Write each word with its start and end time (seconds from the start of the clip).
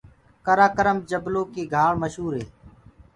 ڪرآڪرم 0.45 0.97
جبلو 1.09 1.41
ڪيٚ 1.53 1.69
گھآݪ 1.73 1.93
مشوُر 2.01 2.31
هي۔ 2.39 2.45